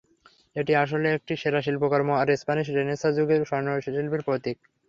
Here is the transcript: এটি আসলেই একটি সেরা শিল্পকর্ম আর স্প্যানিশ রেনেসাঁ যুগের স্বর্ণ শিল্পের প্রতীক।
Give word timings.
এটি 0.55 0.73
আসলেই 0.77 1.15
একটি 1.17 1.33
সেরা 1.41 1.59
শিল্পকর্ম 1.61 2.09
আর 2.21 2.27
স্প্যানিশ 2.35 2.67
রেনেসাঁ 2.71 3.15
যুগের 3.17 3.41
স্বর্ণ 3.49 3.67
শিল্পের 3.85 4.21
প্রতীক। 4.27 4.57